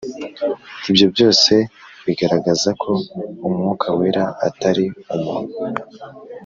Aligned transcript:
Ibyo 0.89 1.05
byose 1.13 1.53
bigaragaza 2.05 2.69
ko 2.81 2.91
umwuka 3.47 3.87
wera 3.97 4.23
atari 4.47 4.85
umuntu 5.15 5.55